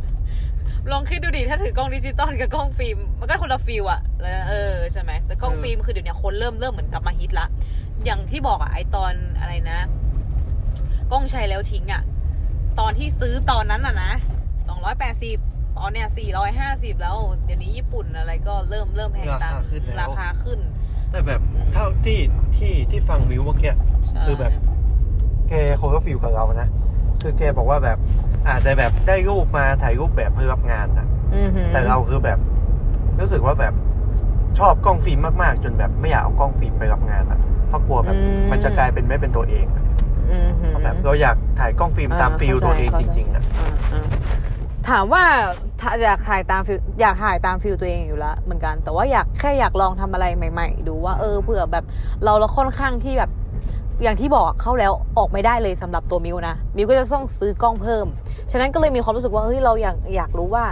[0.91, 7.47] ลองคิดดูดิถ้าถือกล้องดิจิตอลกับกล้องฟิล์มมันก็คนละ feel อะแล้วเออใช่ไหมแต่กล้องฟิล์มคือเดี๋ยวนี้คนเริ่มเริ่มเหมือนกลับมาฮิตละ
[8.05, 9.79] อย่างที่บอกอะไอตอนอะไรนะ
[11.11, 12.03] กล้องใช้แล้วทิ้งอะ
[12.79, 14.11] ตอนที่ซื้อตอนนั้นอะนะ
[14.67, 15.37] สองร้อยแปดสิบ
[15.77, 20.59] ตอนเนี้ยสี่ร้อยห้าสิบแล้ว เดี๋ยวนี้ญี่ปุ่นอะไรก็เริ่มเริ่มแพงตามราคาขึ้นแล้ว ราคาขึ้น
[21.11, 21.41] แต่แบบ
[21.73, 22.19] เท่าที่
[22.57, 23.73] ที่ที่ฟังมิวเมื่อกี้
[24.07, 24.51] ใช่ คือแบบ
[25.49, 26.69] แกคนก็ฟิลกับเรานะ
[27.23, 27.97] คือแกบอกว่าแบบ
[28.49, 32.39] อาจจะแบบได้รูปมาถ่ายรูปแบบเพื่อรับงานนะอือหือแต่เราคือแบบ
[33.19, 33.73] รู้สึกว่าแบบ
[34.59, 39.83] ชอบกล้องฟิล์มมากๆ จนแบบไม่อยากเอากล้องฟิล์มไปรับงานอะเพราะกลัวแบบอืมมันจะกลายเป็นไม่เป็นตัวเองอะ
[40.31, 43.43] อือหือแบบเราอยากถ่ายกล้องฟิล์มตามอ่าฟิลเข้าใจตัวเองเข้าใจเข้าใจจริง ๆอะ
[43.93, 45.23] อ่าๆถามว่า
[45.81, 51.85] ถ้าอยากถ่ายตาม feel อยากถ่ายตาม feel ตัวเองอยู่แล้วเหมือนกัน แต่ว่าอยากแค่อยากลองทำอะไรใหม่ ๆ ดูว่าเออเผื่อแบบ
[52.23, 53.31] เราเราค่อนข้างที่แบบ
[54.03, 58.05] อย่างที่บอกเข้าแล้วออกไม่ได้เลยสำหรับตัวมิวนะมิวก็จะต้องซื้อกล้องเพิ่ม
[58.51, 60.65] ฉะนั้นก็เลยมีความรู้สึกว่าเฮ้ยเราอยากอยากรู้ว่า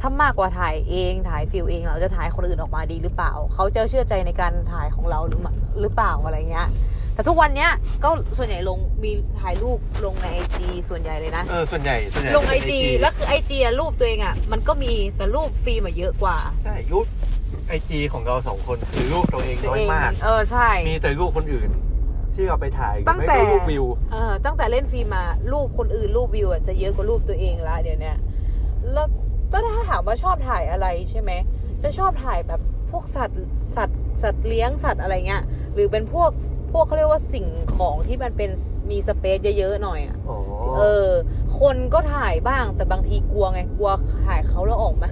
[0.00, 6.68] ถ้ามากกว่าถ่ายเองถ่าย feel เอง เราจะถ่ายคนอื่นออกมาดีหรือเปล่า เขาจะเชื่อใจในการถ่ายของเราหรือไม่หรือเปล่าอะไรเงี้ย
[7.14, 7.70] แต่ทุกวันเนี้ย
[8.04, 17.06] ก็ส่วนใหญ่ลงมีถ่ายรูปลงในไอจีส่วนใหญ่เลยนะเออส่วนใหญ่ส่วนใหญ่ลงไอจะเป็นจี IG แล้วคือไอจีรูปตัวเองอะมันก็มีแต่รูปฟิล์มอะเยอะกว่าใช่รูป
[17.68, 21.70] ไอจีของเราสองคนคือรูปตัวเองตัวน้อยเองมาก เออใช่ มีแต่รูปคนอื่น
[22.38, 28.16] ที่เราไปถ่ายตั้งไม่แต่ก็รูปวิวเออตั้งแต่เล่นฟิล์มมารูปคนอื่นรูปวิวอะจะเยอะกว่ารูปตัวเองละเดี๋ยวเนี้ย
[28.92, 29.08] แล้ว
[29.52, 31.30] ก็ถ้าถามว่าชอบถ่ายอะไรใช่ไหม
[31.82, 33.42] จะชอบถ่ายแบบพวกสัตว์
[33.74, 35.42] สัตว์สัตว์เลี้ยงสัตว์อะไรเงี้ย
[35.74, 36.30] หรือเป็นพวก
[36.72, 37.46] พวกเขาเรียกว่าสิ่ง
[37.76, 38.50] ของที่มันเป็น
[38.90, 40.38] มีสเปซเยอะๆหน่อยอะอ๋อ
[40.78, 41.08] เออ
[41.60, 43.90] คนก็ถ่ายบ้างแต่บางทีกลัวไงกลัว
[44.26, 45.10] ถ่ายเขาแล้วออกมา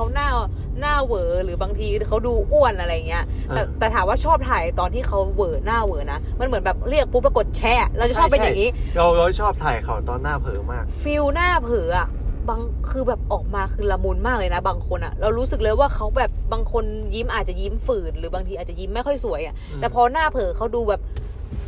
[0.00, 0.30] เขาหน้า
[0.80, 12.08] หน้าเหวอหรือบางทีเขาดูอ้วนอะไรเงี้ยแต่แต่ถามว่าชอบถ่ายตอนที่เขาเหวอหน้าเหวอนะมันเหมือนแบบเรียกปุ๊บแล้วกดแชร์เราจะชอบเป็นอย่างนี้ เราเราชอบถ่ายเขาตอนหน้าเผลอมาก ฟิลหน้าเผลออะ
[12.48, 12.60] บาง
[12.90, 16.84] คือแบบออกมาคือละมุนมากเลยนะ บางคนอะเรารู้สึกเลยว่าเขาแบบบางคน
[17.14, 21.00] ยิ้มอาจจะยิ้มฝืนหรือบางทีอาจจะยิ้มไม่ค่อยสวยอะอืมแต่พอหน้าเผลอเขาดูแบบ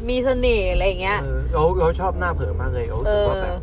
[0.09, 3.55] มีเสน่ห์อะไรอย่างเงี้ยเออเราเราชอบหน้าเผลอมากเลยเรารู้เอสึกอว่าแบบ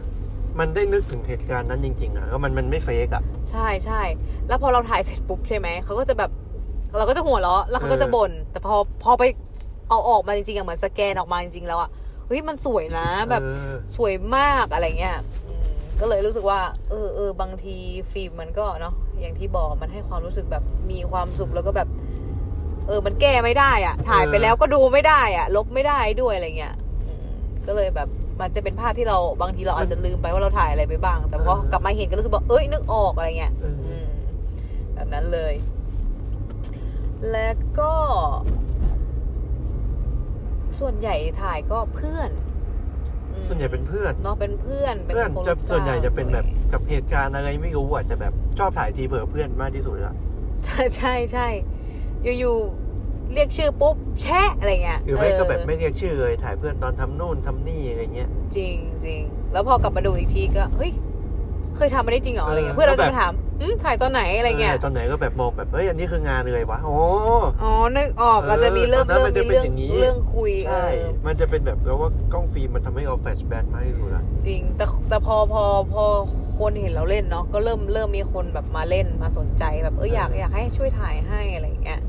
[0.59, 4.01] มันได้นึกถึงเหตุการณ์นั้นจริง ๆอะแล้วมันมันไม่เฟกอะใช่ใช่
[4.47, 6.31] แล้วพอเราถ่ายเสร็จปุ๊บใช่ไหมเขาก็จะแบบ
[6.97, 9.23] เราก็จะหัวเราะแล้วเขาก็จะบ่นแต่พอพอไป
[9.89, 11.89] เอาออกมาจริงๆอะเหมือนสแกนออกมาจริงๆแล้วอะ
[12.27, 15.63] เฮ้ยมันสวยนะแบบเออสวยมากอะไรเงี้ยอืม
[15.99, 16.59] ก็เลยรู้สึกว่า
[16.89, 17.75] เออเออบางที
[18.11, 21.87] ฟิล์มมันก็เนาะอย่างที่บอกมันให้ความรู้สึกแบบมีความสุขแล้วก็แบบ
[22.87, 26.75] เออมันแก้ไม่ได้อะถ่ายไปแล้วก็ดูไม่ได้อะลบไม่ได้ด้วยอะไรเงี้ย
[27.07, 27.27] อืม
[27.67, 28.09] ก็เลยแบบ
[28.39, 34.07] มันจะเป็นภาพที่เราบางทีเราอาจจะลืมไปว่าเราถ่ายอะไรไปบ้าง แต่พอกลับมาเห็นก็รู้สึกว่าเอ้ยนึกออกอะไรเงี้ยเอออืม
[34.93, 35.53] แบบนั้นเลย
[37.31, 37.93] แล้วก็
[40.79, 42.29] ส่วนใหญ่ถ่ายก็เพื่อน
[43.33, 50.15] อืมส่วนใหญ่เป็นเพื่อนเนาะเป็นเพื่อนเป็นเพื่อนคนจะรู้กส่วนใหญ่จะเป็นแบบกับเหตุการณ์อะไรไม่รู้อะจะแบบชอบถ่ายทีเผลอเพื่อนมากที่สุดอะ
[50.63, 51.47] ใช่ใช่ใช่
[52.23, 52.88] อยู่ๆ
[53.33, 59.21] เรียกชื่อปุ๊บแชะอะไรเงี้ยหรือไม่ก็แบบเออไม่เรียกชื่อเลยถ่ายเพื่อนตอนทำนู่นทำนี่อะไรเงี้ย จริงจริง
[59.53, 60.91] แล้วพอกลับมาดูอีกทีก็เฮ้ย
[61.77, 66.97] เคยทำมาได้จริงเหรออะไรเงี้ยเออเพื่อนเราก็จะแบบมาถามอืมถ่ายตอนไหนอะไรเงี้ยถ่ายตอนไหนก็แบบมองแบบเฮ้ยอันนี้คืองานเลยวะโอ้
[67.63, 75.63] อ๋อนึกออกเราจะมีเริ่มเออเริ่มตอนนั้นมันจะเป็นมีเรื่องอย่างนี้เรื่องคุยใช่เออมันจะเป็นแบบแล้วว่ากล้องฟิล์มมันทำให้เรา flashback มากที่สุดอะจริง แต่แต่พอพอ
[75.93, 76.03] พอ
[76.59, 82.08] คนเห็นเราเล่นเนาะก็เริ่มเริ่มมีคนแบบมาเล่นมาสนใจแบบเอออยากอยากให้ช่วยถ่ายให้อะไรอย่างเงี้ยอื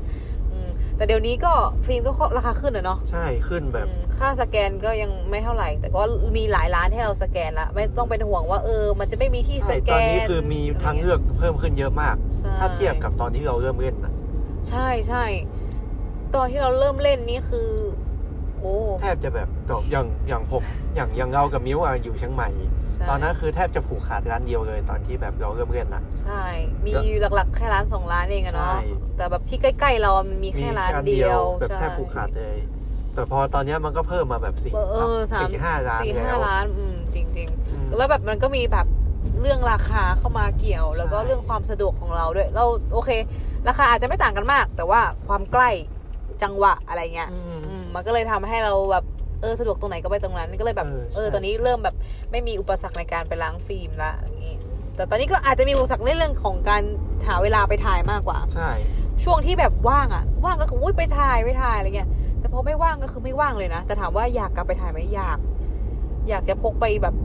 [1.01, 1.53] แต่เดี๋ยวนี้ก็
[1.85, 6.01] ฟิล์มก็ราคาขึ้นอะเนาะใช่ขึ้นแบบอืมค่าสแกนก็ยังไม่เท่าไหร่ แต่ก็
[6.37, 14.13] มีหลายร้านให้เราสแกนละไม่ต้องเป็นห่วงว่าเออ มันจะไม่มีที่สใช่แกตอนนนี้คือมีทางเลือกเพิ่มขึ้นเยอะมากใช่ถ้าเทียบกับตอนที่เราเริ่มเล่นนะ
[14.69, 15.23] ใช่ใช่
[16.35, 17.69] ตอนที่เราเริ่มเล่นนี่คือ
[18.61, 19.47] โอ้แทบจะแบบ
[19.91, 20.63] อย่างอย่างผม
[20.95, 22.49] อย่างอย่างเรากับมิ้วอะอยู่เชียงใหม่
[22.93, 26.43] ใช่ตอนนั้นคือแทบจะผูกขาดร้านเดียวเลยตอนที่แบบเราเริ่มเล่นนะใช่
[26.85, 26.93] มี
[27.35, 28.81] หลักๆแค่ร้านสองร้านเองอะเนาะใช่
[29.17, 32.57] แต่แบบที่ใกล้ๆเรามันมีแค่ร้านเดียวแบบใช่แทบผูกขาดเลย
[33.13, 38.87] แต่พอตอนเนี้ยมันก็เพิ่มมาแบบสี่เออเออสามสี่ห้าร้านสี่แล้ห้าวร้านอืมจริงจริงๆอืมแล้วแบบมันก็มีแบบ
[39.41, 43.09] เรื่องราคาเข้ามาเกี่ยว แล้วก็ใช่เรื่องความสะดวกของเราด้วย เราโอเค
[43.67, 45.69] ราคาอาจจะไม่ต่างกันมาก แต่ว่าความใกล้
[46.43, 47.39] จังหวะอะไรเงี้ยอื
[47.91, 49.05] มอืมมันก็เลยทำให้เราแบบ
[49.41, 51.95] เออสะดวกตรงไหนก็ไปตรงนั้นก็เลยแบบเออเออใช่ตอนนี้เริ่มแบบ
[52.31, 54.57] ไม่มีอุปสรรคในการไปล้างฟิล์มละอย่างงี้
[54.95, 56.83] แต่ตอนนี้ก็อาจจะมีอุปสรรคในเรื่องของการ
[57.27, 58.69] หาเวลาไปถ่ายมากกว่า ใช่
[59.23, 65.37] ช่วงที่แบบว่างอะว่างก็คืออุ้ยไปถ่ายไปถ่ายอะไรเงี้ยแต่พอไม่ว่างก็คือไม่ว่างเลยนะแต่ถามว่าอยากกลับไปถ่ายไหมอยาก
[66.29, 67.15] อยากจะพกไปแบบ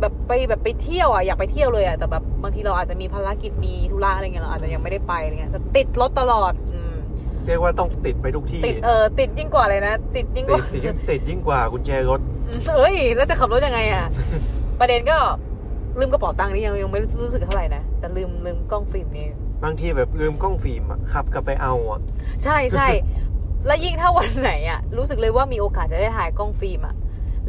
[0.00, 6.69] แบบไปแบบไปเที่ยวอะอยากไปเที่ยวเลยอะแต่แบบบางทีเราอาจจะมีภารกิจมีธุระอะไรเงี้ยเราอาจจะยังไม่ได้ไปอะไรเงี้ยแต่ติดรถตลอดอืม
[7.46, 12.20] เรียกว่าต้องติดไปทุกที่ ติดเออติดยิ่งกว่าเลยนะ ติดยิ่งกติว่าดติดยิ่งติดยิ่งกว่ากุญแจรถ
[12.68, 14.06] เฮ้ย แล้วจะขับรถยังไงอะ
[14.80, 15.18] ประเด็นก็
[15.98, 19.26] ลืมกระเป๋าตังค์นี่ยังยังไม่รู้สึกเท่าไหร่นะ แต่ลืมลืมกล้องฟิล์มนี่
[19.64, 22.00] บางทีแบบลืมกล้องฟิล์มอะขับกลับไปเอาอะ
[22.42, 22.88] ใช่ใช่
[23.66, 26.94] แล้วยิ่งถ้าวันไหนอะรู้สึกเลยว่ามีโอกาสจะได้ถ่ายกล้องฟิล์มอะ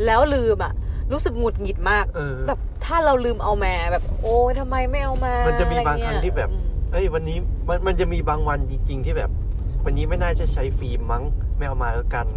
[0.06, 0.74] แล้วลืมอะ
[1.12, 9.30] รู้สึกหงุดหงิดมากเออแบบถ้าเราลืมเอามาแบบ โอ้ยทำไมไม่เอามา มันจะมีอไเยบางครั้งที่แบบอืมเอ้ยวันนี้มันมันจะมีบางวันจริง ๆ ที่แบบ
[9.86, 11.24] วันนี้ไม่น่าจะใช้ฟิล์มมั้ง
[11.58, 12.28] ไม่เอามาแล้วกัน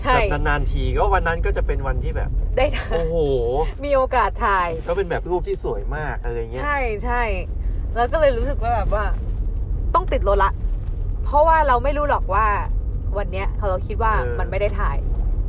[0.00, 3.16] ใช่แบบนานๆทีก็วันนั้นก็จะเป็นวันที่แบบ ได้ถ่ายโอ้โห
[3.84, 7.22] มีโอกาสถ่ายก็เป็นแบบรูปที่สวยมากอะไรเงี้ยใช่ใช่
[7.96, 9.04] แล้วก็เลยรู้สึกว่าแบบว่า
[9.94, 10.52] ต้องติดรถละ
[11.24, 12.46] เพราะว่าเราไม่รู้หรอกว่า
[13.18, 14.96] วันเนี้ยเราคิดว่ามันไม่ได้ถ่าย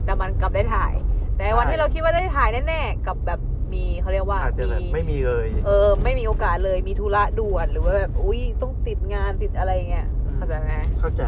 [0.05, 0.93] แต่มันกลับได้ถ่าย
[1.35, 3.39] แต่วันที่เราคิดว่าได้ถ่ายแน่ๆกับแบบ
[3.73, 10.07] มีเขาเรียกว่าอาจจะมีแบบไม่มีเลย เออ ไม่มีโอกาสเลยมีธุระด่วนหรือว่าแบบอุ้ยต้องติดงานติดอะไรเงี้ย
[10.39, 11.23] เข้าใจไหมเข้าใจ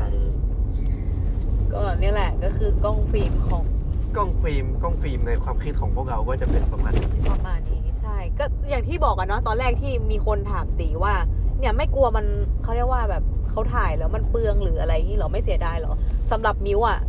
[1.74, 3.64] ก็เนี่ยแหละก็คือกล้องฟิล์มของ
[4.16, 11.14] กล้องฟิล์มกล้องฟิล์มในความคิดของพวกเราก็จะเป็นประมาณนี้ประมาณนี้ใช่ ก็อย่างที่บอกกันเนาะตอนแรกที่มีคนถามตีว่า
[11.60, 12.26] เนี่ยไม่กลัวมัน
[12.64, 15.94] เขาเรียกว่าแบบเขาถ่ายแล้วมันเปลืองหรืออะไรนี่หรอไม่เสียดายหรอ
[16.32, 17.00] สำหรับมิวอะ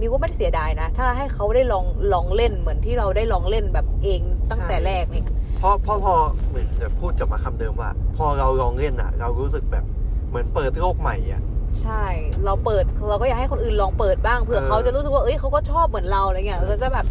[0.00, 5.24] มิวก็ไม่ได้เสียดายนะ ถ้าให้เขาได้ลองลองเล่นเหมือนที่เราได้ลองเล่นแบบเองตั้งแต่ใช่แรกเนี่ย
[5.58, 6.14] เพราะเพราะพอ
[6.48, 9.84] เหมือนจะพูดกลับมาคำเดิมว่า พอเราลองเล่นอะเรารู้สึกแบบ
[10.28, 11.42] เหมือนเปิดโลกใหม่อะ
[11.82, 12.04] ใช่
[12.44, 17.06] เราเปิดเราก็อยากให้คนอื่นลองเปิดบ้างเผื่อเออเขาจะรู้สึกว่าเอ้ยเขาก็ชอบเหมือนเราอะไรเงี้ยเออจะแบบ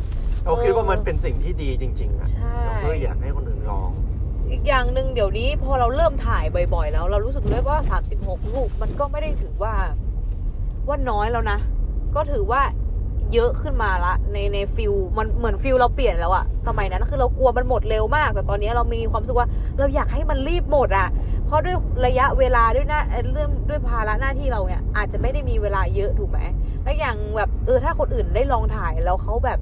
[0.46, 3.90] เราคิดว่าเออมันเป็นสิ่งที่ดีจริงๆอะใช่เราก็เลยอยากให้คนอื่นลอง
[4.52, 6.44] อีกอย่างหนึ่งเดี๋ยวนี้พอเราเริ่มถ่าย
[6.74, 7.78] บ่อยๆ แล้ว เรารู้สึกเลยว่า
[8.16, 9.74] 36 รูปมันก็ไม่ได้ถือว่า
[10.88, 11.60] ว่าน้อยแล้วนะ
[12.16, 12.62] ก็ถือว่า
[13.34, 19.48] เยอะขึ้นมาละในในฟิลมันเหมือนฟิลเราเปลี่ยนแล้วอะสมัยนั้นคือเรากลัวมันหมดเร็วมาก แต่ตอนนี้เรามีความรู้สึกว่า
[19.80, 21.08] เราอยากให้มันรีบหมดอะ
[21.46, 21.76] เพราะด้วย
[22.06, 26.40] ระยะเวลาด้วยหน้าเอ่อเรื่องด้วยภาระหน้าที่เราเนี่ยอาจจะไม่ได้มีเวลาเยอะถูกไหม
[26.84, 29.60] แล้วอย่างแบบเออถ้าคนอื่นได้ลองถ่ายแล้วเขาแบบ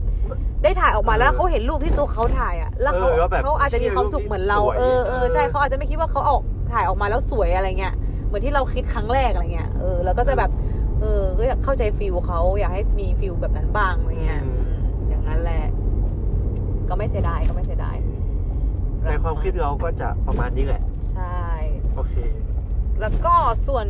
[0.64, 6.42] ได้ถ่ายออกมาแล้วเขาเห็นรูปที่ตัวเขาถ่ายอะแล้วเขาเออแล้วแบบเขาอาจจะมีความสุขเหมือนเราสวยเออเออใช่เออเขาอาจจะไม่คิดว่าเขาออก
[6.74, 7.94] ถ่ายออกมาแล้วสวยอะไรเงี้ย
[8.26, 15.64] เหมือนที่เราคิดครั้งแรกอะไรเงี้ยเออแล้วก็จะแบบเออ ก็อยากเข้าใจ feel เขาอยากให้มี feel แบบนั้นบ้างอะไรเงี้ยอืมอืมอย่างนั้นแหละ
[16.90, 17.98] ก็ไม่เสียดายก็ไม่เสียดาย
[19.04, 21.40] ในความคิดเราก็จะประมาณนี้แหละ ใช่
[21.96, 22.14] โอเค
[23.00, 23.36] แล้วก็
[23.68, 23.88] ส่วน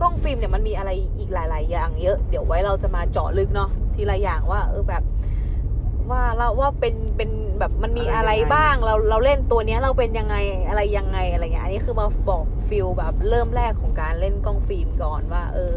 [0.00, 5.02] กล้องฟิล์มเนี่ยมันมีอะไรอีกหลาย ๆ อย่างเยอะ เดี๋ยวไว้เราจะมาเจาะลึกเนาะทีละอย่างว่า เออแบบ
[6.10, 10.36] ว่าเราว่าเป็นเป็นแบบมันมีอะอะไรไรยังไงบ้างเราเราเล่นตัวเนี้ยเราเป็นยังไง
[10.68, 15.74] อะไรยังไงอะไรเงี้ยอันนี้คือมาบอก feel แบบเริ่มแรกของการเล่นกล้องฟิล์มก่อนว่า เออ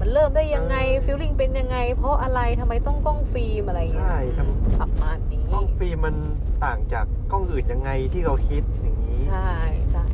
[0.00, 6.16] มันเริ่มได้ยังไงฟิลลิ่งเป็นยังไง เพราะอะไรทำไมต้องกล้องฟิล์มอะไรเงี้ยใช่ทำประมาณนี้กล้องฟิล์มมัน
[6.64, 9.50] ต่างจากกล้องอื่นยังไงที่เราคิดอย่างนี้ ใช่
[9.90, 10.04] ใช่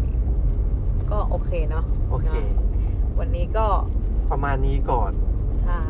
[1.10, 2.30] ก็โอเคเนาะโอเค
[3.18, 3.66] วันนี้ก็
[4.30, 5.12] ประมาณนี้ก่อน
[5.62, 5.82] ใช่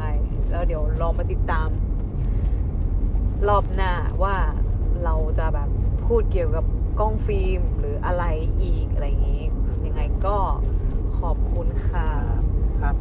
[0.50, 1.68] แล้วเดี๋ยวลองมาติดตาม
[3.48, 4.36] รอบหน้าว่า
[5.04, 5.68] เราจะแบบ
[6.06, 6.64] พูดเกี่ยวกับ
[7.00, 8.24] กล้องฟิล์มหรืออะไร
[8.62, 9.44] อีกอะไรอย่างนี้
[9.86, 10.36] ยังไงก็
[11.18, 12.08] ขอบคุณค่ะ
[12.80, 12.96] ครับ